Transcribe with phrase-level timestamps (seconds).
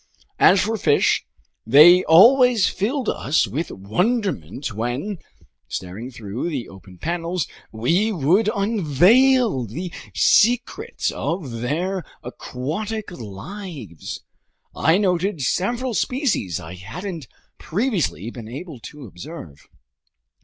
[0.39, 1.23] As for fish,
[1.63, 5.19] they always filled us with wonderment when,
[5.67, 14.23] staring through the open panels, we could unveil the secrets of their aquatic lives.
[14.75, 17.27] I noted several species I hadn't
[17.59, 19.67] previously been able to observe.